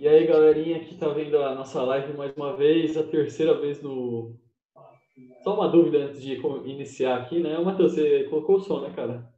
[0.00, 3.82] E aí, galerinha que tá vendo a nossa live mais uma vez, a terceira vez
[3.82, 4.34] no.
[5.44, 7.58] Só uma dúvida antes de iniciar aqui, né?
[7.58, 9.30] Matheus, você colocou o som, né, cara?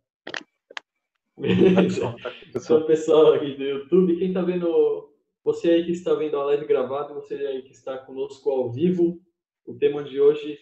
[1.37, 2.14] Beleza.
[2.54, 5.12] Então, pessoal aqui do YouTube, quem tá vendo.
[5.43, 9.20] Você aí que está vendo a live gravada, você aí que está conosco ao vivo,
[9.66, 10.60] o tema de hoje,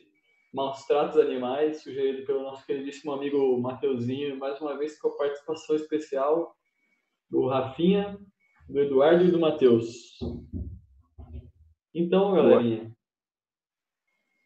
[0.50, 5.76] maus tratos animais, sugerido pelo nosso queridíssimo amigo Mateuzinho, mais uma vez com a participação
[5.76, 6.56] especial
[7.28, 8.18] do Rafinha
[8.70, 10.19] do Eduardo e do Matheus.
[11.92, 12.91] Então, galerinha,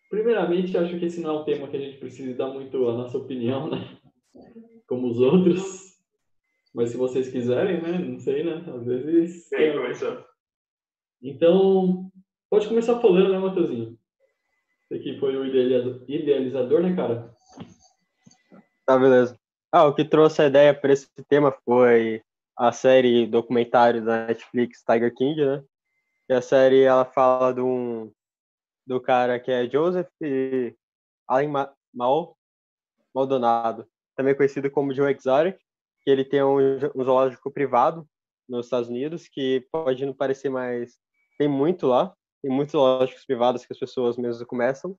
[0.09, 2.95] primeiramente, acho que esse não é um tema que a gente precisa dar muito a
[2.97, 3.99] nossa opinião, né?
[4.89, 5.95] Como os outros.
[6.75, 7.99] Mas se vocês quiserem, né?
[7.99, 8.65] Não sei, né?
[8.67, 9.49] Às vezes.
[9.51, 10.25] Quem começar?
[11.23, 12.11] Então,
[12.49, 13.99] pode começar falando, né, Matheusinho?
[14.89, 17.35] Você que foi o idealizador, né, cara?
[18.87, 19.39] Tá, beleza.
[19.71, 22.23] Ah, o que trouxe a ideia para esse tema foi
[22.57, 25.65] a série documentário da Netflix Tiger King, né?
[26.29, 28.13] E a série ela fala de um
[28.87, 30.09] do cara que é Joseph
[31.27, 31.51] Allen
[31.93, 32.37] Mal
[33.15, 35.59] Maldonado, também conhecido como Joe Exotic,
[36.03, 36.57] que ele tem um,
[36.95, 38.07] um zoológico privado
[38.49, 40.99] nos Estados Unidos, que pode não parecer mais
[41.39, 44.97] tem muito lá, tem muitos zoológicos privados que as pessoas mesmo começam.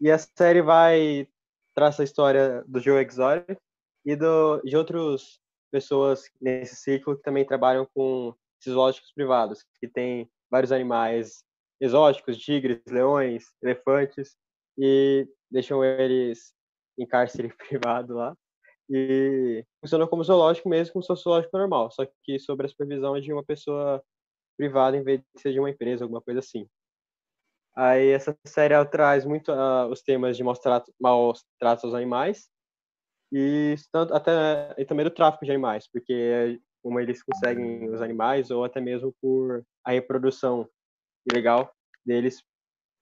[0.00, 1.28] E a série vai
[1.74, 3.58] traça a história do Joe Exotic
[4.04, 5.40] e do, de outros
[5.70, 11.44] pessoas nesse ciclo que também trabalham com zoológicos privados, que tem vários animais
[11.80, 14.36] exóticos, tigres, leões, elefantes,
[14.76, 16.52] e deixam eles
[16.98, 18.36] em cárcere privado lá.
[18.88, 23.44] E funciona como zoológico mesmo, como zoológico normal, só que sobre a supervisão de uma
[23.44, 24.02] pessoa
[24.56, 26.68] privada em vez de ser de uma empresa, alguma coisa assim.
[27.76, 30.58] Aí essa série traz muito uh, os temas de maus
[31.58, 32.50] tratos aos animais,
[33.32, 33.74] e
[34.12, 38.80] até e também do tráfico de animais, porque como eles conseguem os animais ou até
[38.80, 40.68] mesmo por a reprodução
[41.30, 41.72] ilegal
[42.04, 42.42] deles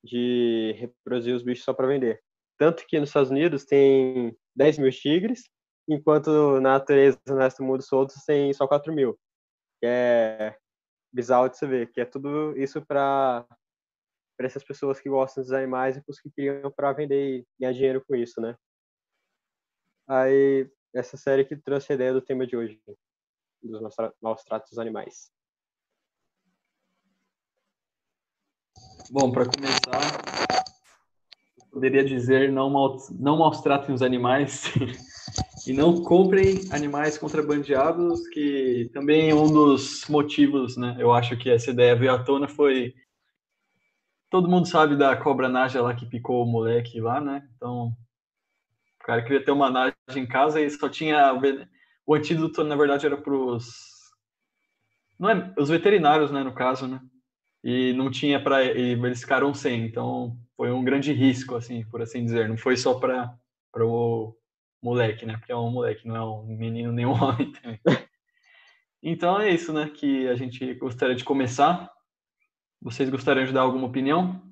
[0.04, 2.20] de reproduzir os bichos só para vender.
[2.58, 5.44] Tanto que nos Estados Unidos tem 10 mil tigres,
[5.88, 9.18] enquanto na natureza, no resto do mundo soltos, tem só 4 mil.
[9.80, 10.56] Que é
[11.12, 13.46] bizarro de você ver, que é tudo isso para
[14.36, 18.04] para essas pessoas que gostam dos animais e que criam para vender e ganhar dinheiro
[18.06, 18.54] com isso, né?
[20.08, 22.80] Aí, essa série que trouxe a ideia do tema de hoje,
[23.62, 25.30] dos maus tratos animais.
[29.10, 30.48] Bom, para começar,
[31.70, 34.64] poderia dizer não, mal, não maus tratem os animais
[35.66, 40.96] e não comprem animais contrabandeados, que também é um dos motivos, né?
[40.98, 42.94] Eu acho que essa ideia veio à tona foi
[44.30, 47.46] todo mundo sabe da cobra naja lá que picou o moleque lá, né?
[47.56, 47.94] Então
[49.08, 51.32] cara queria ter uma Naja em casa e só tinha.
[52.06, 53.66] O antídoto, na verdade, era para os.
[55.18, 57.00] Não é, os veterinários, né, no caso, né?
[57.64, 58.62] E não tinha para.
[58.62, 59.86] Eles ficaram sem.
[59.86, 62.48] Então, foi um grande risco, assim, por assim dizer.
[62.48, 63.34] Não foi só para
[63.80, 64.34] o
[64.82, 65.38] moleque, né?
[65.38, 67.80] Porque é um moleque, não é um menino nem um homem também.
[69.02, 69.88] Então é isso, né?
[69.88, 71.90] Que a gente gostaria de começar.
[72.80, 74.42] Vocês gostariam de dar alguma opinião?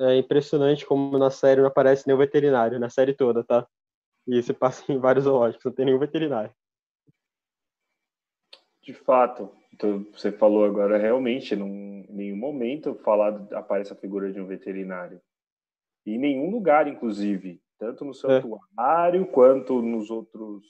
[0.00, 3.66] É impressionante como na série não aparece nenhum veterinário, na série toda, tá?
[4.26, 6.52] E isso passa em vários zoológicos, não tem nenhum veterinário.
[8.82, 14.40] De fato, então, você falou agora, realmente, em nenhum momento falado, aparece a figura de
[14.40, 15.20] um veterinário.
[16.04, 19.26] E em nenhum lugar, inclusive, tanto no santuário é.
[19.26, 20.64] quanto nos outros,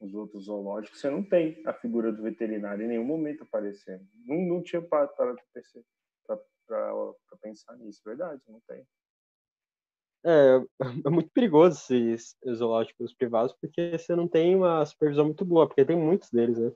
[0.00, 4.04] nos outros zoológicos, você não tem a figura do veterinário em nenhum momento aparecendo.
[4.24, 5.84] Não, não tinha para acontecer
[6.26, 6.40] para
[7.40, 8.84] pensar nisso, verdade, não tem.
[10.24, 10.60] É,
[11.06, 15.84] é muito perigoso esses zoológicos privados, porque você não tem uma supervisão muito boa, porque
[15.84, 16.72] tem muitos deles, né?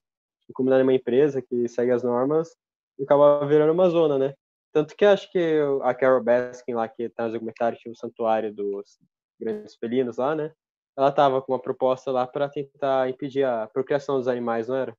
[0.48, 2.56] E como é uma empresa que segue as normas,
[3.02, 4.34] acaba virando uma zona, né?
[4.72, 8.54] Tanto que acho que a Carol Baskin lá, que tá no documentário, tinha o santuário
[8.54, 8.98] dos
[9.38, 10.52] grandes felinos lá, né?
[10.96, 14.96] Ela tava com uma proposta lá para tentar impedir a procriação dos animais, não era?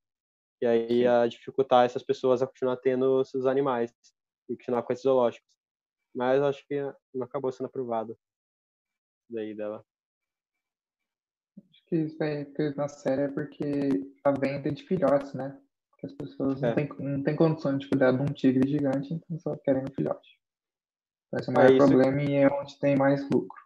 [0.60, 3.92] E aí ia dificultar essas pessoas a continuar tendo seus animais
[4.48, 5.50] e continuar com esses zoológicos.
[6.14, 6.80] Mas acho que
[7.14, 8.18] não acabou sendo aprovado
[9.28, 9.84] daí dela.
[11.70, 13.62] Acho que isso aí fez na série é porque
[14.24, 15.58] a venda de filhotes, né?
[15.90, 16.68] Porque as pessoas é.
[16.68, 19.94] não, têm, não têm condições de cuidar de um tigre gigante, então só querem um
[19.94, 20.38] filhote.
[21.34, 23.60] Esse é o maior é problema e é onde tem mais lucro.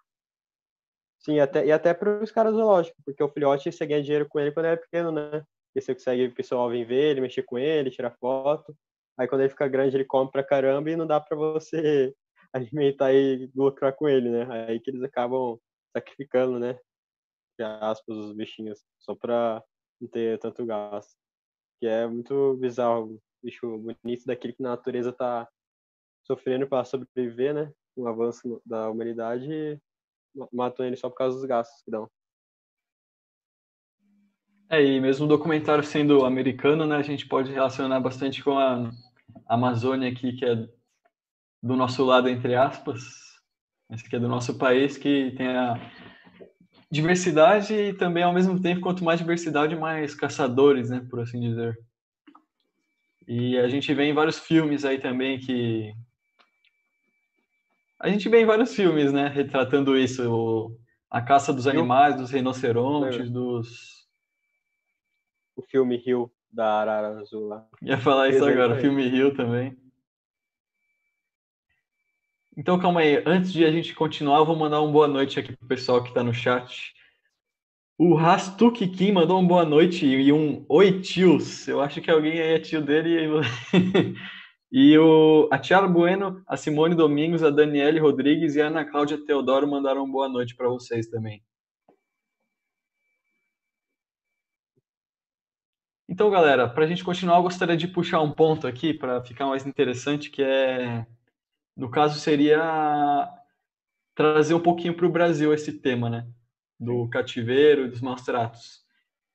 [1.19, 4.38] Sim, até, e até para os caras zoológicos, porque o filhote você ganha dinheiro com
[4.38, 5.44] ele quando é pequeno, né?
[5.75, 8.76] E você consegue, o pessoal vir ver ele, mexer com ele, tirar foto.
[9.19, 12.15] Aí quando ele fica grande, ele come pra caramba e não dá pra você
[12.53, 14.67] alimentar e lucrar com ele, né?
[14.69, 15.59] Aí que eles acabam
[15.97, 16.79] sacrificando, né?
[17.59, 19.63] De aspas, os bichinhos, só pra
[20.01, 21.17] não ter tanto gasto.
[21.81, 25.49] que é muito bizarro, bicho bonito daquele que na natureza tá
[26.27, 27.73] sofrendo para sobreviver, né?
[27.97, 29.81] Um avanço da humanidade
[30.53, 32.11] matam ele só por causa dos gastos que dão.
[34.69, 38.91] É, e mesmo o documentário sendo americano, né, a gente pode relacionar bastante com a
[39.46, 40.56] Amazônia aqui, que é
[41.62, 43.02] do nosso lado, entre aspas,
[43.88, 45.75] mas que é do nosso país, que tem a
[46.90, 51.78] diversidade e também, ao mesmo tempo, quanto mais diversidade, mais caçadores, né, por assim dizer.
[53.26, 55.93] E a gente vê em vários filmes aí também que...
[57.99, 60.79] A gente vê em vários filmes, né, retratando isso, o...
[61.11, 63.96] a caça dos animais, dos rinocerontes, dos
[65.56, 67.67] o filme Rio da Arara Azul lá.
[67.82, 69.76] Ia falar isso agora, filme Rio também.
[72.56, 73.23] Então, calma aí.
[73.26, 76.08] Antes de a gente continuar, eu vou mandar uma boa noite aqui pro pessoal que
[76.08, 76.94] está no chat.
[77.99, 81.69] O Rastuk Kim mandou uma boa noite e um Oi, tios.
[81.69, 83.43] Eu acho que alguém aí é tio dele.
[84.73, 89.23] e o, a Tiara Bueno, a Simone Domingos, a Daniele Rodrigues e a Ana Cláudia
[89.23, 91.43] Teodoro mandaram uma boa noite para vocês também.
[96.17, 99.45] Então, galera, para a gente continuar, eu gostaria de puxar um ponto aqui para ficar
[99.45, 101.07] mais interessante, que é,
[101.77, 103.29] no caso, seria
[104.15, 106.27] trazer um pouquinho para o Brasil esse tema, né?
[106.81, 108.81] Do cativeiro e dos maus tratos.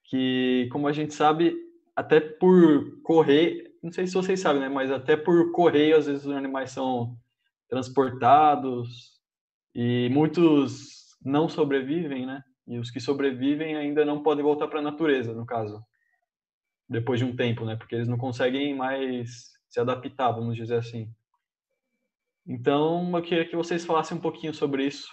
[0.06, 1.56] Que, como a gente sabe,
[1.96, 4.68] até por correr, não sei se vocês sabem, né?
[4.68, 7.16] Mas até por correio, às vezes os animais são
[7.70, 9.22] transportados
[9.76, 12.44] e muitos não sobrevivem, né?
[12.66, 15.80] E os que sobrevivem ainda não podem voltar para a natureza, no caso
[16.92, 17.76] depois de um tempo, né?
[17.78, 21.10] Porque eles não conseguem mais se adaptar, vamos dizer assim.
[22.46, 25.10] Então, eu queria que vocês falassem um pouquinho sobre isso.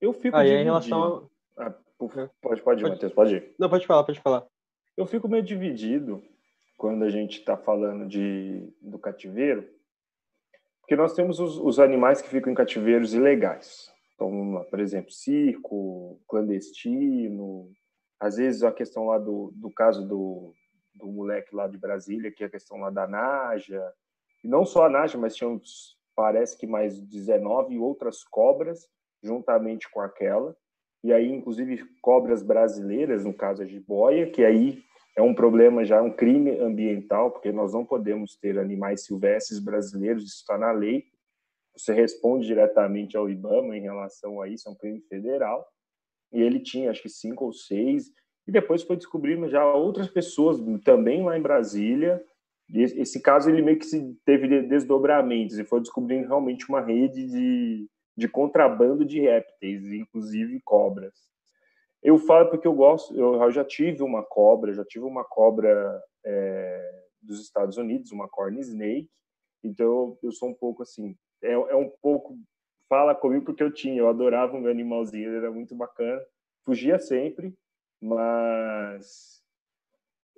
[0.00, 1.74] Eu fico Aí, em relação ah,
[2.40, 3.54] pode, pode ir, Matheus, pode ir.
[3.58, 4.46] Não, pode falar, pode falar.
[4.96, 6.22] Eu fico meio dividido
[6.78, 9.68] quando a gente está falando de, do cativeiro,
[10.80, 13.92] porque nós temos os, os animais que ficam em cativeiros ilegais.
[14.20, 17.72] Então, por exemplo, circo, clandestino,
[18.20, 20.52] às vezes a questão lá do, do caso do,
[20.94, 23.82] do moleque lá de Brasília, que é a questão lá da Naja,
[24.44, 25.58] e não só a Naja, mas tinha,
[26.14, 28.86] parece que mais 19 outras cobras,
[29.22, 30.54] juntamente com aquela,
[31.02, 34.82] e aí, inclusive, cobras brasileiras, no caso a jiboia, que aí
[35.16, 40.24] é um problema já, um crime ambiental, porque nós não podemos ter animais silvestres brasileiros,
[40.24, 41.06] isso está na lei,
[41.80, 45.66] você responde diretamente ao IBAMA em relação a isso, é um crime federal.
[46.32, 48.12] E ele tinha, acho que cinco ou seis,
[48.46, 52.22] e depois foi descobrindo já outras pessoas também lá em Brasília.
[52.72, 57.88] Esse caso ele meio que se teve desdobramentos e foi descobrindo realmente uma rede de,
[58.16, 61.14] de contrabando de répteis, inclusive cobras.
[62.02, 67.04] Eu falo porque eu gosto, eu já tive uma cobra, já tive uma cobra é,
[67.20, 69.10] dos Estados Unidos, uma corn snake,
[69.62, 72.38] então eu sou um pouco assim, é, é um pouco
[72.88, 76.20] fala comigo porque eu tinha, eu adorava o meu animalzinho, ele era muito bacana,
[76.64, 77.54] fugia sempre,
[78.00, 79.40] mas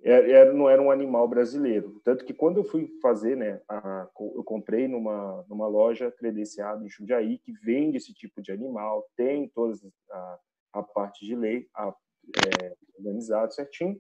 [0.03, 2.01] era, não era um animal brasileiro.
[2.05, 6.91] Tanto que quando eu fui fazer, né, a, eu comprei numa, numa loja credenciada em
[6.91, 9.75] Jundiaí que vende esse tipo de animal, tem toda
[10.11, 10.39] a,
[10.75, 11.95] a parte de lei a,
[12.37, 13.99] é, organizado certinho.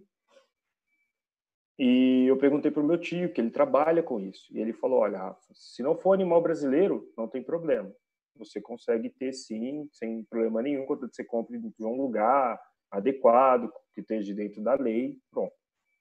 [1.84, 4.46] E eu perguntei para o meu tio, que ele trabalha com isso.
[4.56, 7.92] E ele falou: Olha, Rafa, se não for animal brasileiro, não tem problema.
[8.36, 12.56] Você consegue ter sim, sem problema nenhum, quando você compra de um lugar
[12.88, 15.18] adequado, que esteja dentro da lei.
[15.28, 15.52] Pronto.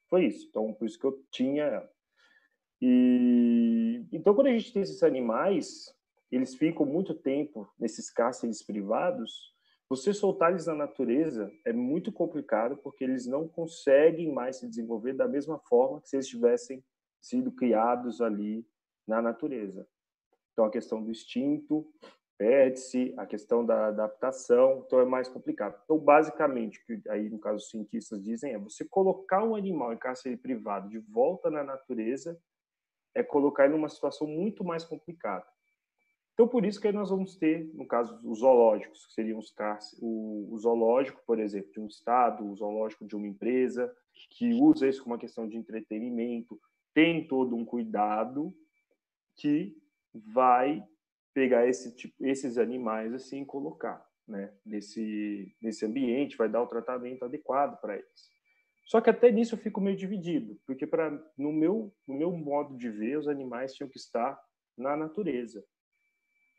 [0.08, 0.46] Foi isso.
[0.50, 1.84] Então, por isso que eu tinha.
[2.80, 5.92] E então, quando a gente tem esses animais,
[6.32, 9.52] eles ficam muito tempo nesses cárceres privados
[9.92, 15.12] você soltar eles na natureza é muito complicado porque eles não conseguem mais se desenvolver
[15.12, 16.82] da mesma forma que se eles tivessem
[17.20, 18.66] sido criados ali
[19.06, 19.86] na natureza.
[20.54, 21.86] Então, a questão do instinto
[22.38, 25.78] perde-se, a questão da adaptação, então é mais complicado.
[25.84, 29.92] Então, basicamente, o que aí no caso os cientistas dizem é você colocar um animal
[29.92, 32.42] em cárcere privado de volta na natureza
[33.14, 35.46] é colocar ele numa situação muito mais complicada.
[36.34, 39.54] Então, por isso que aí nós vamos ter, no caso, os zoológicos, que seriam os
[40.00, 43.94] o, o zoológico, por exemplo, de um estado, o zoológico de uma empresa,
[44.30, 46.60] que usa isso como uma questão de entretenimento,
[46.94, 48.54] tem todo um cuidado
[49.36, 49.78] que
[50.14, 50.84] vai
[51.34, 56.68] pegar esse tipo, esses animais assim e colocar né, nesse, nesse ambiente, vai dar o
[56.68, 58.30] tratamento adequado para eles.
[58.86, 62.78] Só que até nisso eu fico meio dividido, porque para no meu, no meu modo
[62.78, 64.40] de ver, os animais tinham que estar
[64.78, 65.64] na natureza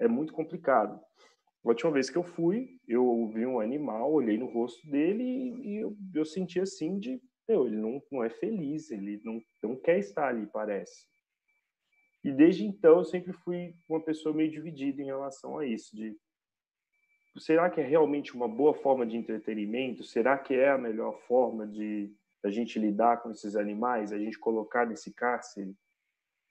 [0.02, 1.00] é muito complicado.
[1.64, 5.76] A última vez que eu fui, eu vi um animal, olhei no rosto dele e
[5.76, 9.98] eu, eu senti assim de, meu, ele não, não é feliz, ele não, não quer
[9.98, 11.06] estar ali, parece.
[12.24, 16.16] E desde então eu sempre fui uma pessoa meio dividida em relação a isso, de
[17.38, 20.02] será que é realmente uma boa forma de entretenimento?
[20.02, 22.12] Será que é a melhor forma de
[22.44, 25.76] a gente lidar com esses animais, a gente colocar nesse cárcere?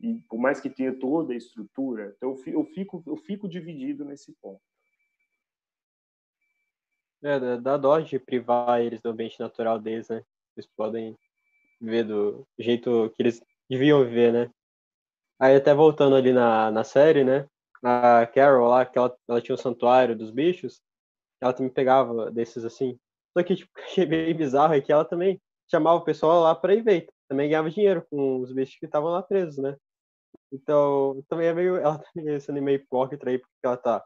[0.02, 4.34] E por mais que tenha toda a estrutura, então eu fico eu fico dividido nesse
[4.42, 4.62] ponto.
[7.24, 10.24] É, dá dó de privar eles do ambiente natural deles, né?
[10.58, 11.16] Eles podem
[11.80, 14.52] viver do jeito que eles deviam viver, né?
[15.40, 17.48] Aí até voltando ali na, na série, né?
[17.84, 20.82] A Carol lá, que ela, ela tinha um santuário dos bichos,
[21.40, 23.00] ela também pegava desses assim.
[23.36, 25.40] Só que, tipo, achei bem bizarro é que ela também
[25.70, 27.08] chamava o pessoal lá para ir ver.
[27.28, 29.76] Também ganhava dinheiro com os bichos que estavam lá presos, né?
[30.52, 31.78] Então, também é meio.
[31.78, 34.06] Ela também é sendo meio hipócrita aí, porque ela tá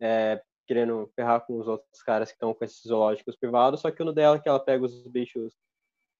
[0.00, 4.04] é, querendo ferrar com os outros caras que estão com esses zoológicos privados, só que
[4.04, 5.54] no dela que ela pega os bichos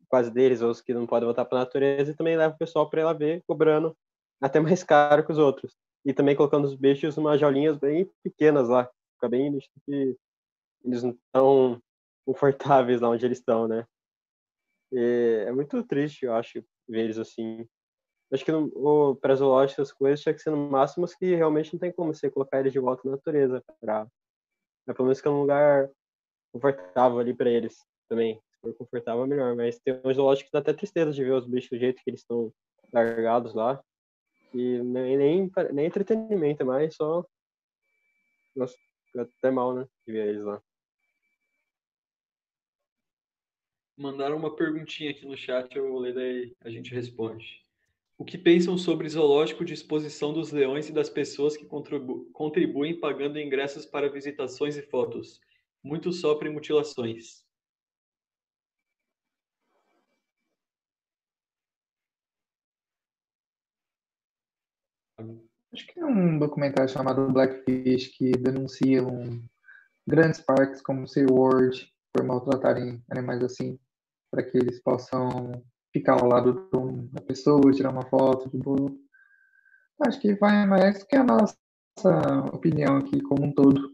[0.09, 2.59] quase deles, ou os que não podem voltar para a natureza, e também leva o
[2.59, 3.97] pessoal para ela ver, cobrando
[4.40, 5.76] até mais caro que os outros.
[6.04, 8.90] E também colocando os bichos em umas jaulinhas bem pequenas lá.
[9.14, 10.16] Fica bem nítido que
[10.85, 11.80] eles não estão
[12.26, 13.87] confortáveis lá onde eles estão, né?
[14.92, 17.69] E é muito triste, eu acho, ver eles assim.
[18.33, 18.53] Acho que
[19.21, 22.31] para zoológico essas coisas tinha que ser no máximo que realmente não tem como você
[22.31, 24.07] colocar eles de volta na natureza para
[24.87, 25.91] pelo menos ficar num lugar
[26.53, 28.41] confortável ali para eles também.
[28.51, 29.55] Se for confortável, melhor.
[29.57, 32.11] Mas tem uns zoológicos que dá até tristeza de ver os bichos do jeito que
[32.11, 32.53] eles estão
[32.93, 33.83] largados lá.
[34.53, 37.25] E nem, nem, nem entretenimento, é mais só.
[38.55, 38.77] Nossa,
[39.17, 39.87] até mal, né?
[40.07, 40.61] De ver eles lá.
[43.97, 47.65] Mandaram uma perguntinha aqui no chat, eu vou ler daí a gente responde.
[48.21, 53.00] O que pensam sobre zoológico de exposição dos leões e das pessoas que contribu contribuem
[53.00, 55.41] pagando ingressos para visitações e fotos?
[55.83, 57.43] Muitos sofrem mutilações.
[65.73, 69.43] Acho que é um documentário chamado Blackfish que denunciam
[70.07, 73.81] grandes parques como SeaWorld por maltratarem animais assim,
[74.31, 76.68] para que eles possam ficar ao lado
[77.12, 78.90] da pessoa, tirar uma foto de boa.
[80.06, 81.56] Acho que vai mais que a nossa
[82.52, 83.90] opinião aqui como um todo.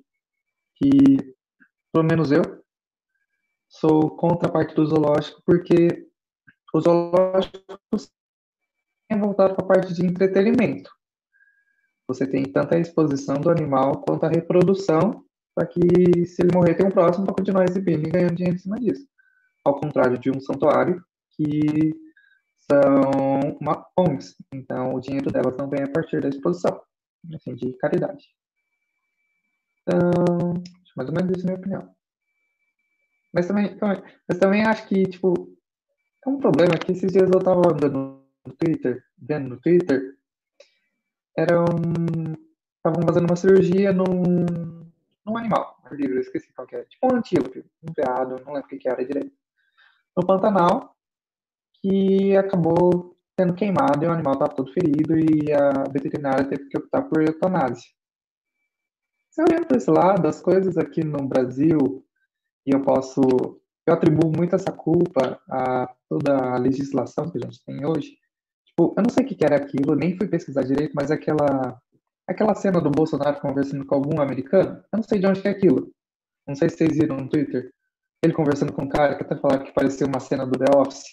[0.76, 1.34] Que,
[1.92, 2.42] pelo menos eu,
[3.68, 6.06] sou contra a parte do zoológico, porque
[6.72, 7.58] o zoológico
[9.10, 10.90] é voltado para a parte de entretenimento.
[12.08, 15.24] Você tem tanto a exposição do animal quanto a reprodução,
[15.54, 18.60] para que, se ele morrer, tem um próximo para continuar exibindo e ganhando dinheiro em
[18.60, 19.08] cima disso.
[19.64, 21.02] Ao contrário de um santuário,
[21.36, 21.94] que
[22.70, 26.80] são uma ONGs, então o dinheiro delas não vem a partir da exposição,
[27.34, 28.24] assim, de caridade.
[29.82, 30.54] Então,
[30.96, 31.96] mais ou menos isso é a minha opinião.
[33.32, 35.56] Mas também, também, mas também acho que, tipo,
[36.26, 40.16] é um problema que esses dias eu tava andando no Twitter, vendo no Twitter,
[41.36, 41.66] eram,
[42.76, 44.22] estavam fazendo uma cirurgia num,
[45.24, 48.54] num animal, um livro, eu esqueci qual que era, tipo um antílope, um veado, não
[48.54, 49.36] lembro o que, que era direito.
[50.16, 50.95] No Pantanal,
[51.86, 56.76] que acabou sendo queimado e o animal estava todo ferido e a veterinária teve que
[56.76, 57.88] optar por eutanásia.
[59.30, 62.04] Se olhando para esse lado, as coisas aqui no Brasil,
[62.66, 63.20] e eu posso,
[63.86, 68.16] eu atribuo muito essa culpa a toda a legislação que a gente tem hoje.
[68.66, 71.80] Tipo, eu não sei o que era aquilo, nem fui pesquisar direito, mas aquela
[72.26, 75.52] aquela cena do Bolsonaro conversando com algum americano, eu não sei de onde que é
[75.52, 75.92] aquilo.
[76.48, 77.70] Não sei se vocês viram no Twitter.
[78.22, 81.04] Ele conversando com um cara que até falaram que parecia uma cena do The Office.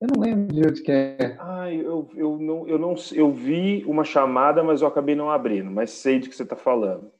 [0.00, 1.36] Eu não lembro de onde que é.
[1.38, 5.70] Ah, eu, eu, não, eu não eu vi uma chamada, mas eu acabei não abrindo,
[5.70, 7.10] mas sei de que você está falando.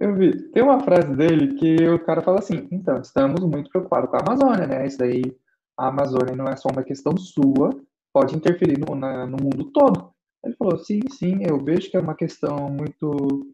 [0.00, 0.50] Eu vi.
[0.50, 4.20] Tem uma frase dele que o cara fala assim: então, estamos muito preocupados com a
[4.20, 4.86] Amazônia, né?
[4.86, 5.22] Isso daí,
[5.78, 7.70] a Amazônia não é só uma questão sua,
[8.12, 10.12] pode interferir no, na, no mundo todo.
[10.44, 13.52] Ele falou: sim, sim, eu vejo que é uma questão muito.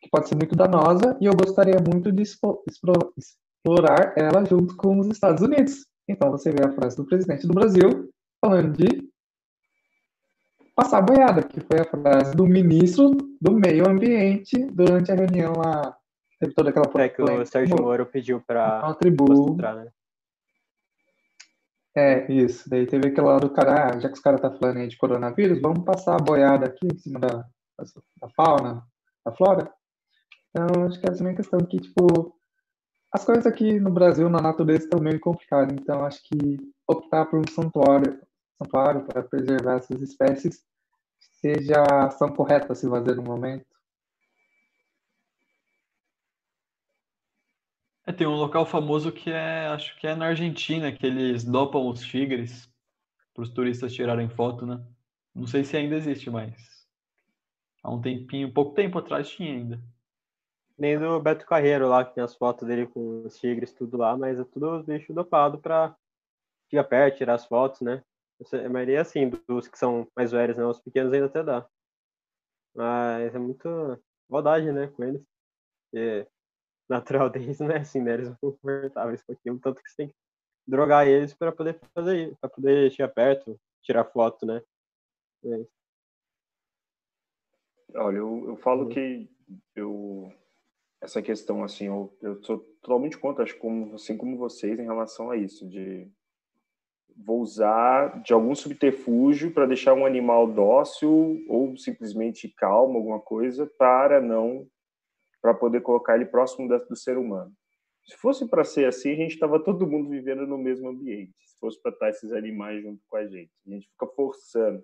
[0.00, 5.08] que pode ser muito danosa e eu gostaria muito de explorar ela junto com os
[5.08, 5.86] Estados Unidos.
[6.08, 9.08] Então você vê a frase do presidente do Brasil falando de
[10.74, 15.54] passar a boiada, que foi a frase do ministro do Meio Ambiente durante a reunião
[15.56, 15.96] lá.
[16.38, 19.88] Teve toda aquela É que o Sérgio Moro pediu para mostrar, né?
[21.96, 22.68] É, isso.
[22.68, 24.96] Daí teve aquele lá do cara, ah, já que os caras tá falando aí de
[24.96, 27.46] coronavírus, vamos passar a boiada aqui em cima da,
[28.20, 28.82] da fauna,
[29.24, 29.72] da flora.
[30.50, 32.33] Então, acho que é uma questão que, tipo,
[33.14, 35.72] as coisas aqui no Brasil, na natureza, estão meio complicadas.
[35.72, 38.20] Então, acho que optar por um santuário,
[38.60, 40.66] santuário para preservar essas espécies
[41.40, 43.64] seja a ação correta a se fazer no momento.
[48.04, 51.88] É, tem um local famoso que é, acho que é na Argentina, que eles dopam
[51.88, 52.68] os tigres
[53.32, 54.84] para os turistas tirarem foto, né?
[55.32, 56.84] Não sei se ainda existe, mas
[57.80, 59.93] há um tempinho, pouco tempo atrás tinha ainda.
[60.76, 64.16] Nem do Beto Carreiro lá, que tem as fotos dele com os tigres, tudo lá,
[64.16, 65.96] mas é tudo os bichos dopados para
[66.68, 68.02] chegar perto, tirar as fotos, né?
[68.52, 70.64] A maioria é assim, dos que são mais velhos, né?
[70.64, 71.68] Os pequenos ainda até dá.
[72.74, 73.68] Mas é muito
[74.28, 75.22] maldade, né, com eles.
[75.90, 76.26] Porque
[76.88, 78.14] natural deles não é assim, né?
[78.14, 80.14] Eles são confortáveis com aquilo, tanto que você tem que
[80.66, 84.62] drogar eles para poder fazer isso, para poder chegar perto, tirar foto, né?
[85.44, 85.66] É.
[87.96, 88.88] Olha, eu, eu falo uhum.
[88.88, 89.30] que
[89.76, 90.32] eu
[91.04, 95.30] essa questão assim, eu, eu sou totalmente contra, acho como assim como vocês em relação
[95.30, 96.10] a isso de
[97.16, 103.70] vou usar de algum subterfúgio para deixar um animal dócil ou simplesmente calmo, alguma coisa,
[103.78, 104.66] para não
[105.40, 107.52] para poder colocar ele próximo do ser humano.
[108.06, 111.34] Se fosse para ser assim, a gente estava todo mundo vivendo no mesmo ambiente.
[111.38, 114.82] Se fosse para estar esses animais junto com a gente, a gente fica forçando.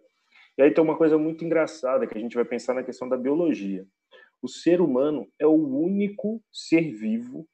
[0.59, 3.17] E aí tem uma coisa muito engraçada que a gente vai pensar na questão da
[3.17, 3.87] biologia.
[4.43, 7.47] O ser humano é o único ser vivo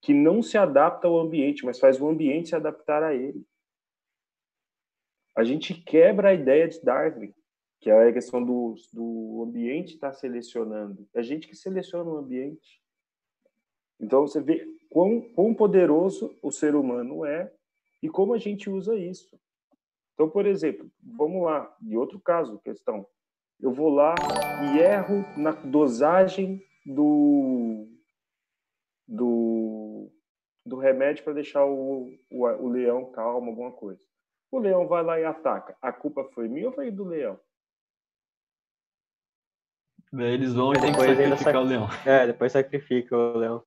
[0.00, 3.44] que não se adapta ao ambiente, mas faz o ambiente se adaptar a ele.
[5.36, 7.32] A gente quebra a ideia de Darwin
[7.80, 11.08] que é a questão do, do ambiente estar tá selecionando.
[11.14, 12.82] É a gente que seleciona o ambiente.
[14.00, 17.52] Então você vê quão, quão poderoso o ser humano é
[18.02, 19.38] e como a gente usa isso.
[20.14, 23.06] Então, por exemplo, vamos lá, de outro caso, questão.
[23.60, 24.14] Eu vou lá
[24.62, 27.88] e erro na dosagem do,
[29.06, 30.10] do,
[30.64, 34.00] do remédio para deixar o, o, o leão calmo, alguma coisa.
[34.50, 35.76] O leão vai lá e ataca.
[35.82, 37.38] A culpa foi minha ou foi do leão?
[40.12, 41.56] Daí eles vão e tem que sacrificar sac...
[41.56, 41.88] o leão.
[42.06, 43.64] É, depois sacrifica o leão.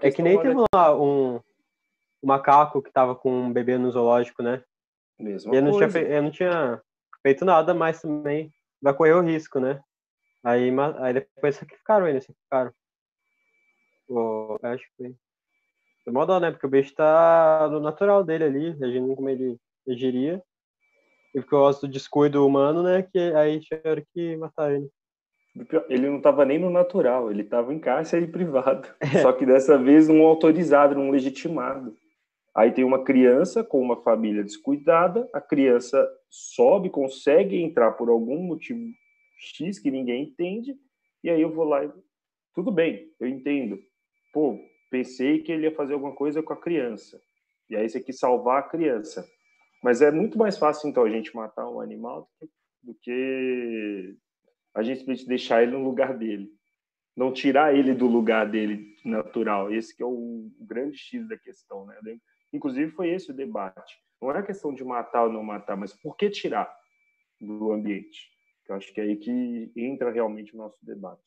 [0.00, 4.42] É que nem teve lá um, um macaco que tava com um bebê no zoológico,
[4.42, 4.62] né?
[5.18, 6.82] Mesma ele não, tinha ele não tinha
[7.22, 9.80] feito nada, mas também vai correr o risco, né?
[10.44, 12.72] Aí, aí depois sacrificaram ele, sacrificaram.
[14.08, 14.58] O...
[14.62, 15.16] Acho que foi.
[16.04, 16.52] Foi mó dó, né?
[16.52, 19.58] Porque o bicho tá no natural dele ali, agindo como ele
[19.88, 20.40] agiria.
[21.34, 23.02] E por causa do descuido humano, né?
[23.02, 24.88] Que aí tiveram que matar ele.
[25.88, 28.88] Ele não estava nem no natural, ele estava em cárcere privado.
[29.00, 29.22] É.
[29.22, 31.94] Só que dessa vez não autorizado, não legitimado.
[32.54, 38.38] Aí tem uma criança com uma família descuidada, a criança sobe, consegue entrar por algum
[38.38, 38.80] motivo
[39.38, 40.76] X que ninguém entende,
[41.22, 41.90] e aí eu vou lá e.
[42.54, 43.78] Tudo bem, eu entendo.
[44.32, 44.58] Pô,
[44.90, 47.20] pensei que ele ia fazer alguma coisa com a criança.
[47.68, 49.28] E aí você quis salvar a criança.
[49.82, 52.30] Mas é muito mais fácil, então, a gente matar um animal
[52.82, 54.16] do que
[54.74, 56.50] a gente deixar ele no lugar dele,
[57.16, 59.72] não tirar ele do lugar dele natural.
[59.72, 61.98] Esse que é o grande X da questão, né?
[62.56, 64.00] Inclusive foi esse o debate.
[64.20, 66.74] Não é questão de matar ou não matar, mas por que tirar
[67.40, 68.30] do ambiente?
[68.68, 71.22] Eu acho que é aí que entra realmente o nosso debate.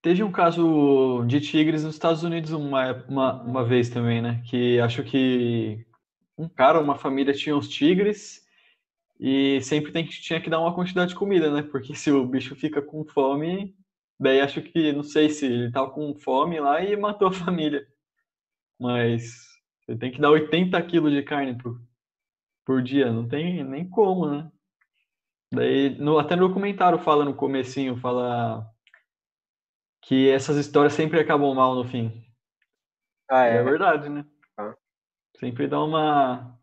[0.00, 4.42] Teve um caso de tigres nos Estados Unidos uma, uma, uma vez também, né?
[4.48, 5.84] Que acho que
[6.36, 8.46] um cara, uma família tinha uns tigres
[9.18, 11.62] e sempre tem tinha que dar uma quantidade de comida, né?
[11.62, 13.74] Porque se o bicho fica com fome,
[14.20, 17.86] daí acho que, não sei se ele tava com fome lá e matou a família.
[18.78, 19.44] Mas
[19.84, 21.80] você tem que dar 80 quilos de carne por,
[22.64, 24.50] por dia, não tem nem como, né?
[25.52, 28.68] Daí, no, até no documentário fala no comecinho, fala
[30.02, 32.24] que essas histórias sempre acabam mal no fim.
[33.30, 33.56] Ah, é?
[33.56, 34.24] é verdade, né?
[34.56, 34.74] Ah.
[35.38, 36.58] Sempre dá uma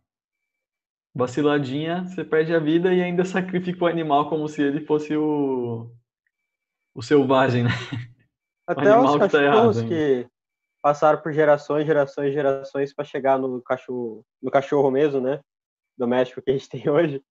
[1.13, 5.91] vaciladinha, você perde a vida e ainda sacrifica o animal como se ele fosse o,
[6.93, 7.71] o selvagem, né?
[8.67, 10.29] Até os tá cachorros que, que
[10.81, 15.39] passaram por gerações, gerações, gerações para chegar no cachorro, no cachorro mesmo, né?
[15.97, 17.23] Doméstico que a gente tem hoje.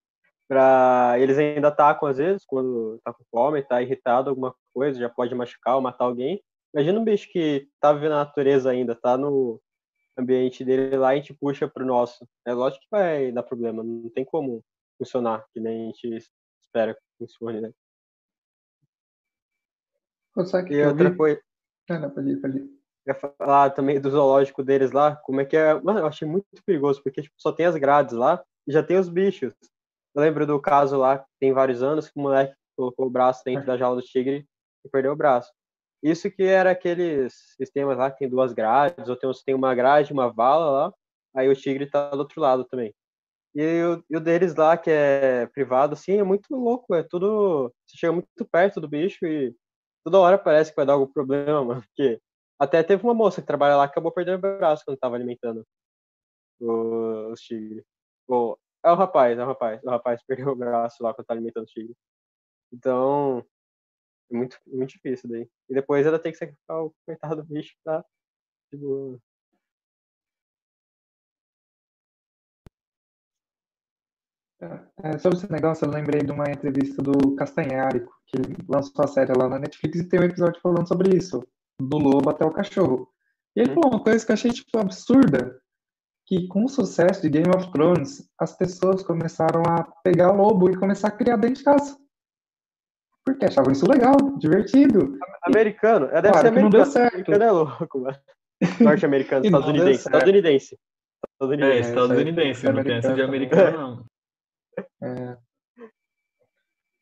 [0.48, 1.14] Pra...
[1.18, 5.34] Eles ainda atacam às vezes, quando tá com fome, tá irritado, alguma coisa, já pode
[5.34, 6.42] machucar ou matar alguém.
[6.74, 9.60] Imagina um bicho que tá vivendo na natureza ainda, tá no,
[10.20, 12.26] ambiente dele lá e a gente puxa para o nosso.
[12.46, 14.64] É lógico que vai dar problema, não tem como
[14.98, 16.30] funcionar que nem a gente
[16.62, 17.72] espera que funcione, né?
[20.64, 21.16] que e outra vi...
[21.16, 21.42] coisa.
[21.88, 22.79] Ah, não, pode ir, pode ir.
[23.10, 25.74] Eu falar também do zoológico deles lá, como é que é.
[25.80, 28.98] Mano, eu achei muito perigoso, porque tipo, só tem as grades lá e já tem
[28.98, 29.52] os bichos.
[30.14, 33.66] Eu lembro do caso lá, tem vários anos, que o moleque colocou o braço dentro
[33.66, 34.46] da jaula do tigre
[34.84, 35.52] e perdeu o braço.
[36.02, 40.12] Isso que era aqueles sistemas lá que tem duas grades, ou tem, tem uma grade,
[40.12, 40.94] uma vala lá,
[41.34, 42.94] aí o tigre tá do outro lado também.
[43.54, 47.72] E o, e o deles lá, que é privado, assim, é muito louco, é tudo...
[47.86, 49.54] Você chega muito perto do bicho e
[50.04, 51.82] toda hora parece que vai dar algum problema, mano.
[51.82, 52.20] Porque
[52.60, 55.66] até teve uma moça que trabalha lá que acabou perdendo o braço quando tava alimentando
[56.60, 57.84] os tigres.
[58.84, 59.82] É o rapaz, é o rapaz.
[59.84, 61.96] O rapaz perdeu o braço lá quando tá alimentando os tigres.
[62.72, 63.44] Então,
[64.30, 65.48] é muito, muito difícil daí.
[65.68, 68.04] E depois ela tem que sacrificar o coitado do bicho que tá,
[68.70, 69.20] tipo,
[75.02, 78.36] É, sobre esse negócio, eu lembrei de uma entrevista do Castanhari, que
[78.68, 81.42] lançou a série lá na Netflix e tem um episódio falando sobre isso,
[81.80, 83.08] do lobo até o cachorro.
[83.56, 85.60] E ele falou uma coisa que eu achei tipo, absurda,
[86.26, 90.78] que com o sucesso de Game of Thrones, as pessoas começaram a pegar lobo e
[90.78, 91.98] começar a criar dentro de casa.
[93.24, 95.18] Porque achavam isso legal, divertido.
[95.44, 96.62] Americano, é, deve Claro ser americano.
[96.62, 97.14] não deu certo.
[97.14, 98.18] Americano é louco, mano.
[98.80, 100.02] Norte-americano, estadunidense.
[100.02, 100.14] certo.
[100.16, 100.74] Estadunidense.
[100.74, 101.88] É, Estadunidense.
[101.88, 104.04] estadunidense, não tem essa de americano, não.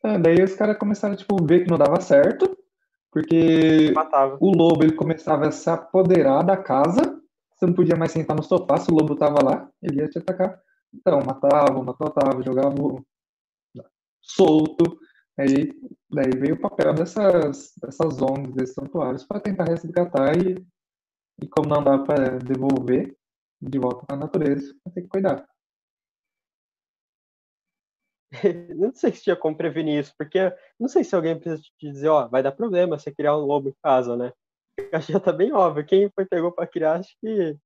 [0.05, 2.57] É, daí os caras começaram tipo, ver que não dava certo,
[3.11, 4.37] porque Matava.
[4.41, 7.21] o lobo ele começava a se apoderar da casa,
[7.55, 10.19] você não podia mais sentar no sofá, se o lobo tava lá, ele ia te
[10.19, 10.61] atacar.
[10.95, 12.75] Então, matava, matava, jogava
[14.21, 14.99] solto.
[15.39, 15.73] Aí,
[16.11, 20.55] daí veio o papel dessas, dessas ONGs, desses santuários, para tentar resgatar e,
[21.43, 23.17] e como não dá para devolver
[23.61, 25.45] de volta para a natureza, ter que cuidar.
[28.77, 30.39] Não sei se tinha como prevenir isso, porque
[30.79, 33.71] não sei se alguém precisa te dizer, ó, vai dar problema você criar um lobo
[33.71, 34.33] em casa, né?
[34.93, 35.85] Acho que já tá bem óbvio.
[35.87, 37.57] Quem foi pegou pra criar, acho que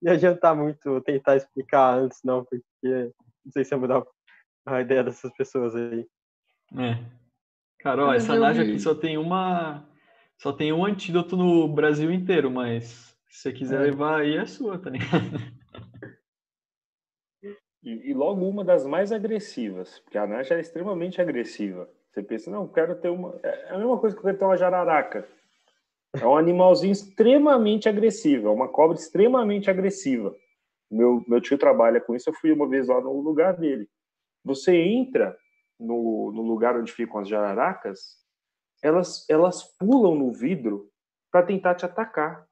[0.00, 3.12] não ia adiantar muito tentar explicar antes, não, porque
[3.44, 4.04] não sei se ia mudar
[4.64, 6.06] a ideia dessas pessoas aí.
[6.78, 7.04] É.
[7.80, 9.84] Cara, ó, Mas essa vi- aqui só tem uma.
[10.38, 13.82] Só tem um antídoto no Brasil inteiro, mas se você quiser É.
[13.84, 15.10] levar aí é sua, tá ligado?
[17.82, 21.88] E, e logo uma das mais agressivas, porque a Naja é extremamente agressiva.
[22.10, 23.38] Você pensa, não, quero ter uma.
[23.42, 25.26] É a mesma coisa que eu quero ter uma jararaca.
[26.14, 30.34] É um animalzinho extremamente agressivo, é uma cobra extremamente agressiva.
[30.90, 33.88] Meu, meu tio trabalha com isso, eu fui uma vez lá no lugar dele.
[34.44, 35.36] Você entra
[35.78, 38.18] no, no lugar onde ficam as jararacas,
[38.82, 40.90] elas, elas pulam no vidro
[41.30, 42.44] para tentar te atacar.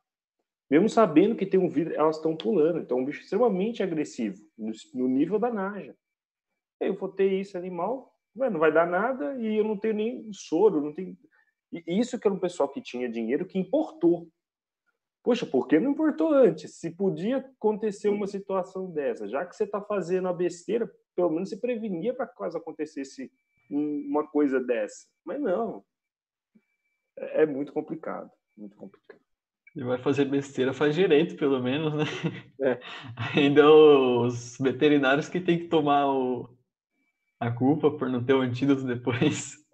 [0.71, 2.81] Mesmo sabendo que tem um vidro, elas estão pulando.
[2.81, 5.97] Então, um bicho extremamente agressivo, no, nível da Naja.
[6.81, 10.81] Eu vou ter esse animal, não vai dar nada e eu não tenho nem soro,
[10.81, 11.17] não tenho.
[11.73, 14.29] E isso que era um pessoal que tinha dinheiro que importou.
[15.23, 16.77] Poxa, por que não importou antes?
[16.77, 21.49] Se podia acontecer uma situação dessa, já que você está fazendo a besteira, pelo menos
[21.49, 23.31] se prevenia para caso acontecesse
[23.71, 25.07] um- uma coisa dessa.
[25.25, 25.85] Mas não.
[27.17, 28.31] É é muito complicado.
[28.57, 29.28] Muito complicado.
[29.77, 32.05] E vai fazer besteira, faz direito, pelo menos, né?
[32.61, 32.81] É.
[33.37, 36.49] Ainda os veterinários que tem que tomar o...
[37.39, 39.57] a culpa por não ter o antídoto depois.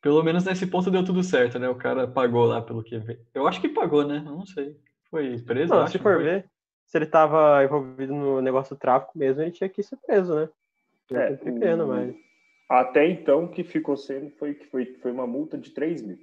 [0.00, 1.68] Pelo menos nesse ponto deu tudo certo, né?
[1.68, 3.24] O cara pagou lá pelo que veio.
[3.32, 4.16] Eu acho que pagou, né?
[4.16, 4.76] Eu não sei.
[5.08, 5.72] Foi preso?
[5.72, 6.24] Não, acho, se for foi?
[6.24, 6.50] ver,
[6.84, 10.48] se ele tava envolvido no negócio do tráfico mesmo, ele tinha que ser preso, né?
[11.12, 12.16] É, pequeno, o- mas.
[12.68, 16.18] Até então, o que ficou sendo foi que foi, foi uma multa de 3 mil.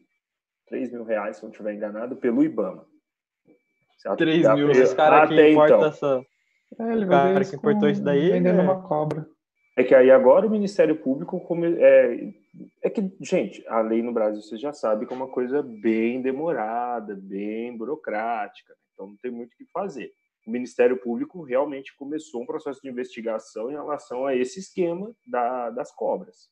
[0.69, 2.85] 3 mil reais, se eu não estiver enganado, pelo IBAMA.
[3.97, 5.87] Se 3 até- mil, Esse cara que até importa então.
[5.87, 6.25] essa.
[6.79, 9.27] É, ele O vai cara que importou com- isso daí, vendendo é- uma cobra.
[9.75, 12.31] É que aí agora o Ministério Público come- é,
[12.83, 16.21] é que, gente, a lei no Brasil você já sabe que é uma coisa bem
[16.21, 20.11] demorada, bem burocrática, então não tem muito o que fazer.
[20.45, 25.69] O Ministério Público realmente começou um processo de investigação em relação a esse esquema da-
[25.69, 26.49] das cobras,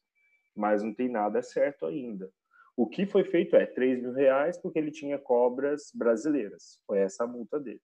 [0.55, 2.29] mas não tem nada certo ainda.
[2.77, 6.79] O que foi feito é 3 mil reais porque ele tinha cobras brasileiras.
[6.85, 7.81] Foi essa a multa dele.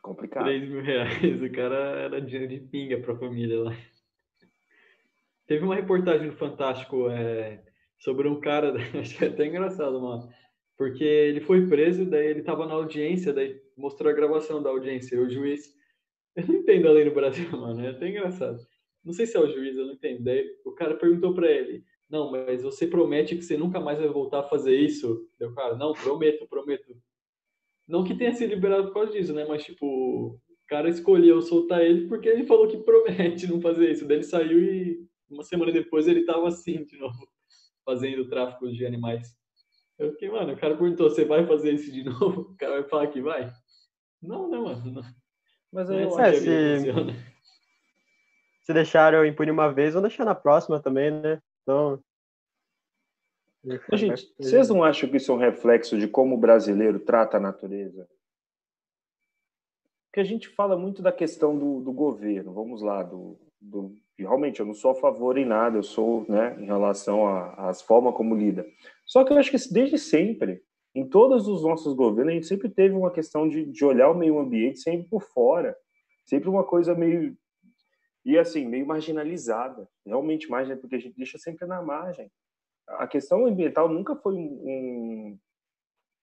[0.00, 0.44] Complicado.
[0.44, 3.76] 3 mil reais, o cara era dinheiro de pinga pra família lá.
[5.48, 7.60] Teve uma reportagem no Fantástico é,
[7.98, 10.32] sobre um cara, achei até engraçado, mano,
[10.76, 15.16] porque ele foi preso, daí ele tava na audiência, daí mostrou a gravação da audiência,
[15.16, 15.74] e o juiz,
[16.36, 18.64] eu não entendo a lei no Brasil, mano, é até engraçado.
[19.04, 20.22] Não sei se é o juiz, eu não entendo.
[20.22, 24.08] Daí o cara perguntou pra ele, não, mas você promete que você nunca mais vai
[24.08, 25.28] voltar a fazer isso?
[25.40, 26.96] O cara, não, prometo, prometo.
[27.86, 29.44] Não que tenha sido liberado por causa disso, né?
[29.48, 34.06] Mas, tipo, o cara escolheu soltar ele porque ele falou que promete não fazer isso.
[34.06, 37.28] Daí ele saiu e uma semana depois ele tava assim, de novo,
[37.84, 39.36] fazendo tráfico de animais.
[39.98, 42.42] Eu fiquei, mano, o cara perguntou, você vai fazer isso de novo?
[42.52, 43.52] O cara vai falar que vai?
[44.22, 44.92] Não, né, mano?
[44.92, 45.02] Não,
[45.72, 47.12] Mas não é eu assim acho que se- funciona.
[48.62, 51.40] Se deixaram impune uma vez, vão deixar na próxima também, né?
[51.66, 52.00] Então.
[53.94, 57.40] Gente, vocês não acham que isso é um reflexo de como o brasileiro trata a
[57.40, 58.08] natureza?
[60.06, 64.60] Porque a gente fala muito da questão do, do governo, vamos lá, do, do realmente,
[64.60, 67.26] eu não sou a favor em nada, eu sou, né, em relação
[67.58, 68.64] às formas como lida.
[69.04, 70.62] Só que eu acho que desde sempre,
[70.94, 74.16] em todos os nossos governos, a gente sempre teve uma questão de, de olhar o
[74.16, 75.76] meio ambiente sempre por fora,
[76.24, 77.36] sempre uma coisa meio
[78.26, 82.28] e assim meio marginalizada, realmente margem porque a gente deixa sempre na margem.
[82.88, 85.38] A questão ambiental nunca foi um,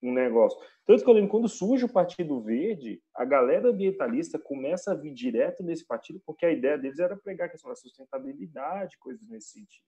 [0.02, 0.60] um negócio.
[0.84, 5.14] Tanto que eu lembro, quando surge o Partido Verde, a galera ambientalista começa a vir
[5.14, 9.52] direto nesse partido, porque a ideia deles era pregar a questão da sustentabilidade, coisas nesse
[9.52, 9.86] sentido.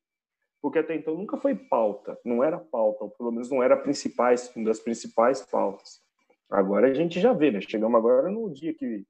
[0.63, 4.51] Porque até então nunca foi pauta, não era pauta, ou pelo menos não era principais,
[4.57, 6.01] uma das principais pautas.
[6.49, 7.61] Agora a gente já vê, né?
[7.61, 9.05] Chegamos agora no dia que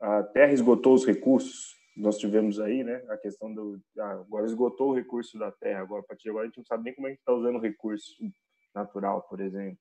[0.00, 1.81] a Terra esgotou os recursos.
[1.96, 3.80] Nós tivemos aí, né, a questão do.
[3.98, 6.64] Ah, agora esgotou o recurso da Terra, agora a partir de agora a gente não
[6.64, 8.14] sabe nem como é que está usando o recurso
[8.74, 9.78] natural, por exemplo.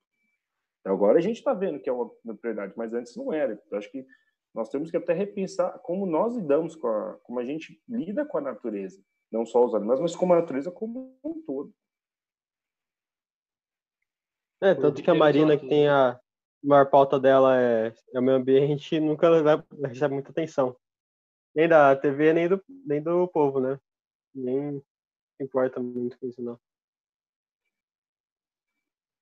[0.84, 3.62] Agora a gente está vendo que é uma, prioridade, mas antes não era.
[3.70, 4.06] Eu acho que
[4.54, 8.40] nós temos que até repensar como nós lidamos com a, como a gente lida com
[8.40, 11.74] a natureza, não só os animais, mas como a natureza como um todo.
[14.60, 16.20] É, tanto que a Marina, que tem a
[16.64, 19.28] maior pauta dela é, é o meio ambiente, nunca
[19.88, 20.76] recebe muita atenção.
[21.56, 23.80] Nem da TV, nem do, nem do povo, né?
[24.34, 24.82] Nem
[25.40, 26.60] importa muito com isso, não.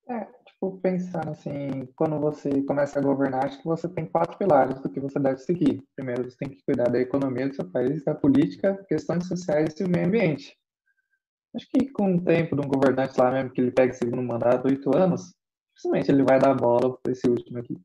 [0.08, 4.80] É, tipo, pensando assim, quando você começa a governar, acho que você tem quatro pilares
[4.82, 5.84] do que você deve seguir.
[5.96, 9.84] Primeiro, você tem que cuidar da economia do seu país, da política, questões sociais e
[9.84, 10.58] o meio ambiente.
[11.56, 14.68] Acho que com o tempo de um governante lá mesmo, que ele pega segundo mandato,
[14.68, 15.34] oito anos,
[15.76, 17.80] dificilmente ele vai dar bola para esse último aqui.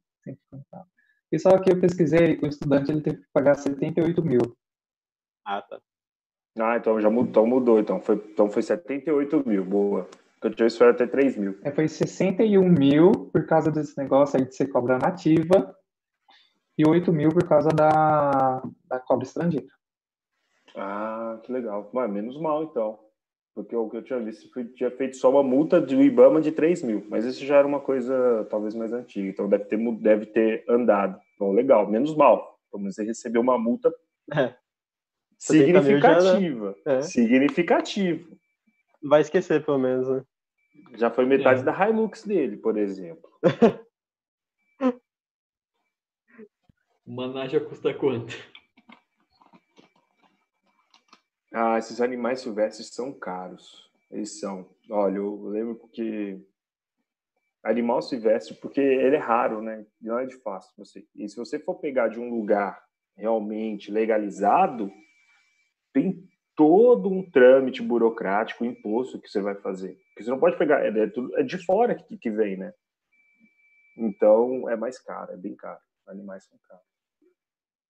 [1.35, 4.57] E só que eu pesquisei, o estudante ele teve que pagar 78 mil.
[5.45, 5.81] Ah, tá.
[6.57, 7.81] Ah, então já mudou, então mudou.
[7.81, 10.09] Então foi, então foi 78 mil, boa.
[10.41, 11.59] Eu tinha isso até 3 mil.
[11.65, 15.77] É, foi 61 mil por causa desse negócio aí de ser cobra nativa
[16.79, 19.67] e 8 mil por causa da, da cobra estrangeira.
[20.77, 21.91] Ah, que legal.
[21.93, 23.01] Mas menos mal, então.
[23.55, 26.51] Porque o que eu tinha visto foi tinha feito só uma multa do IBAMA de
[26.51, 27.07] 3 mil.
[27.09, 29.29] Mas isso já era uma coisa talvez mais antiga.
[29.29, 31.21] Então deve ter, deve ter andado.
[31.35, 31.89] Então, legal.
[31.89, 32.59] Menos mal.
[32.71, 33.95] Pelo menos você recebeu uma multa
[34.33, 34.55] é.
[35.39, 36.77] significativa.
[36.85, 36.99] Já, né?
[36.99, 37.03] é.
[37.03, 38.37] Significativa.
[39.01, 40.25] Vai esquecer, pelo menos, né?
[40.97, 41.65] Já foi metade é.
[41.65, 43.31] da Hilux dele, por exemplo.
[47.07, 48.35] Uma naja custa quanto?
[51.57, 53.89] Ah, esses animais silvestres são caros.
[54.11, 54.69] Eles são.
[54.91, 56.45] Olha, eu lembro que
[57.63, 59.87] animal silvestre, porque ele é raro, né?
[60.01, 61.07] Não é de fácil você.
[61.15, 62.85] E se você for pegar de um lugar
[63.17, 64.91] realmente legalizado,
[65.93, 69.97] tem todo um trâmite burocrático, imposto que você vai fazer.
[70.09, 72.75] Porque você não pode pegar, é, é, é de fora que, que vem, né?
[73.97, 75.81] Então é mais caro, é bem caro.
[76.09, 76.85] Animais são caros.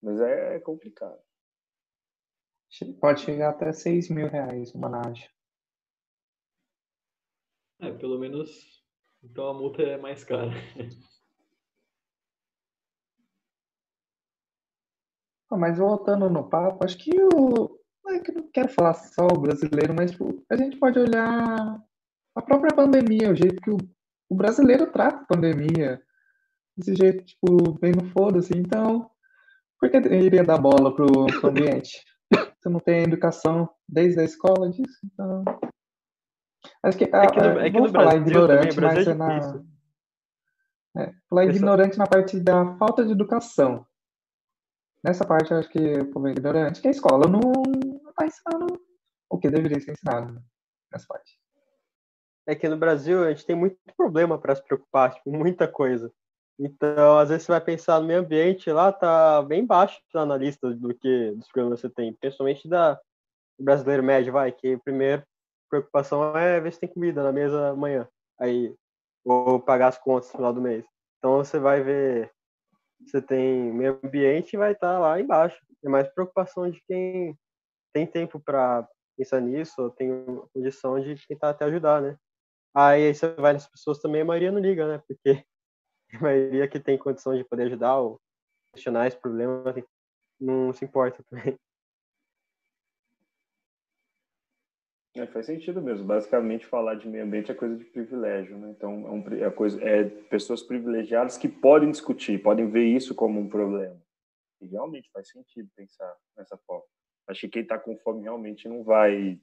[0.03, 1.19] Mas é, é complicado.
[3.01, 5.29] Pode chegar até 6 mil reais uma laje.
[7.81, 8.83] É, pelo menos.
[9.23, 10.51] Então a multa é mais cara.
[15.51, 19.95] Mas voltando no papo, acho que o, é que não quero falar só o brasileiro,
[19.95, 20.11] mas
[20.51, 21.81] a gente pode olhar
[22.35, 23.77] a própria pandemia, o jeito que o,
[24.29, 26.03] o brasileiro trata a pandemia,
[26.77, 28.53] desse jeito, tipo, bem no foda-se.
[28.57, 29.09] Então,
[29.79, 32.03] por que iria dar bola pro, pro ambiente?
[32.65, 34.99] Você não tem educação desde a escola disso?
[35.05, 35.45] Então.
[36.83, 39.15] Acho que, é que no, é que no falar Brasil ignorante, também, mas é, é
[39.15, 39.65] na.
[40.97, 43.87] É, falar ignorante na parte da falta de educação.
[45.03, 47.53] Nessa parte, eu acho que o povo é ignorante, que a escola não
[48.09, 48.81] está ensinando
[49.29, 50.43] o que deveria ser ensinado
[50.91, 51.39] nessa parte.
[52.47, 56.11] É que no Brasil a gente tem muito problema para se preocupar, tipo, muita coisa.
[56.59, 60.71] Então, às vezes você vai pensar no meio ambiente, lá tá bem baixo na lista
[60.73, 63.01] do que dos problemas que você tem, principalmente da
[63.59, 65.27] brasileiro médio, vai, que a primeira
[65.69, 68.75] preocupação é ver se tem comida na mesa amanhã, aí
[69.25, 70.85] ou pagar as contas no final do mês.
[71.19, 72.31] Então você vai ver
[73.07, 75.59] você tem meio ambiente vai estar tá lá embaixo.
[75.85, 77.37] É mais preocupação de quem
[77.93, 80.11] tem tempo para pensar nisso, ou tem
[80.53, 82.17] condição de tentar até ajudar, né?
[82.75, 85.03] Aí você vai nas pessoas também, a maioria não liga, né?
[85.07, 85.45] Porque
[86.17, 88.21] a maioria que tem condição de poder ajudar ou
[88.73, 89.75] questionar esse problema
[90.41, 91.57] não se importa também.
[95.17, 96.05] É, faz sentido mesmo.
[96.05, 98.71] Basicamente, falar de meio ambiente é coisa de privilégio, né?
[98.71, 103.39] Então, é, um, é, coisa, é pessoas privilegiadas que podem discutir, podem ver isso como
[103.39, 103.97] um problema.
[104.61, 106.85] E realmente faz sentido pensar nessa forma.
[107.29, 109.41] Acho que quem está com fome realmente não vai.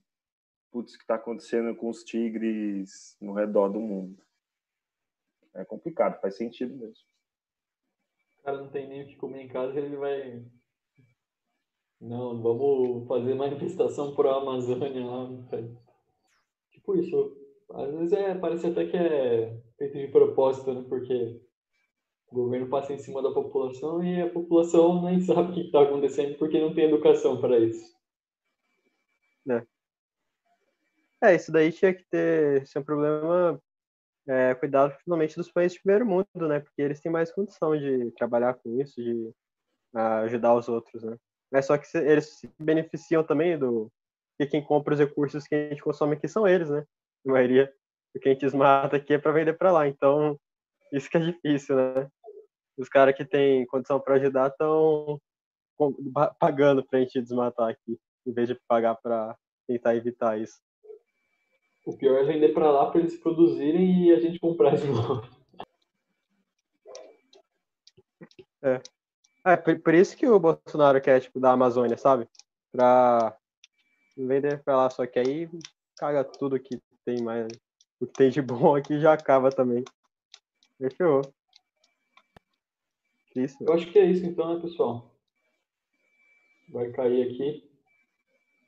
[0.74, 4.22] Putz, o que está acontecendo com os tigres no redor do mundo?
[5.54, 7.04] É complicado, faz sentido mesmo.
[8.40, 10.44] O cara não tem nem o que comer em casa, ele vai
[12.00, 15.30] Não, vamos fazer manifestação pro Amazônia lá.
[16.72, 17.38] Tipo isso.
[17.74, 20.86] Às vezes é, parece até que é feito de propósito, né?
[20.90, 21.42] Porque
[22.28, 25.82] o governo passa em cima da população e a população nem sabe o que está
[25.82, 27.92] acontecendo porque não tem educação para isso.
[29.50, 29.66] É.
[31.24, 33.62] é, isso daí tinha que ter ser um problema
[34.32, 36.62] é, cuidado finalmente dos países de primeiro mundo, né?
[36.62, 39.12] Porque eles têm mais condição de trabalhar com isso, de
[39.94, 41.18] uh, ajudar os outros, né?
[41.54, 43.92] É só que eles se beneficiam também do
[44.40, 46.86] que quem compra os recursos que a gente consome aqui são eles, né?
[47.28, 47.74] A maioria
[48.16, 49.86] do que a gente desmata aqui é para vender para lá.
[49.86, 50.40] Então,
[50.94, 52.10] isso que é difícil, né?
[52.78, 55.20] Os caras que têm condição para ajudar estão
[56.40, 59.36] pagando para a gente desmatar aqui, em vez de pagar para
[59.68, 60.62] tentar evitar isso.
[61.86, 65.28] O pior é vender para lá para eles produzirem e a gente comprar de novo.
[68.62, 68.82] É.
[69.44, 72.28] É, por, por, isso que o Bolsonaro quer, tipo, da Amazônia, sabe?
[72.72, 73.36] Pra
[74.16, 75.50] vender pra lá, só que aí
[75.98, 77.48] caga tudo que tem mais.
[78.00, 79.84] O que tem de bom aqui já acaba também.
[80.78, 81.22] Fechou.
[83.36, 83.64] Isso.
[83.64, 85.10] Eu acho que é isso então, né, pessoal?
[86.70, 87.71] Vai cair aqui.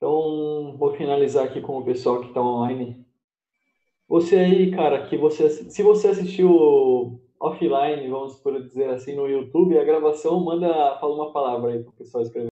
[0.04, 3.06] Então, vou finalizar aqui com o pessoal que está online.
[4.06, 9.80] Você aí, cara, que você, se você assistiu offline, vamos por dizer assim, no YouTube,
[9.80, 12.50] a gravação manda, fala uma palavra aí para o pessoal escrever.